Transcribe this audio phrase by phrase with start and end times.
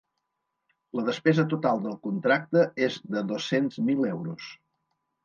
[0.99, 4.49] La despesa total del contracte és de dos-cents mil euros.